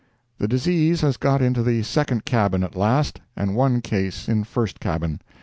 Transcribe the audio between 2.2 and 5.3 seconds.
cabin at last, and one case in first cabin.